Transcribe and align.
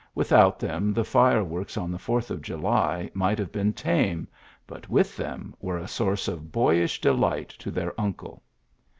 Without 0.15 0.57
them 0.57 0.93
the 0.93 1.03
fireworks 1.03 1.77
on 1.77 1.91
the 1.91 1.99
Fourth 1.99 2.31
of 2.31 2.41
July 2.41 3.11
might 3.13 3.37
have 3.37 3.51
been 3.51 3.71
tame, 3.71 4.27
but 4.65 4.89
with 4.89 5.15
them 5.15 5.53
were 5.59 5.77
a 5.77 5.87
source 5.87 6.27
of 6.27 6.51
boyish 6.51 6.99
delight 6.99 7.49
to 7.49 7.69
their 7.69 7.93
uncle. 8.01 8.41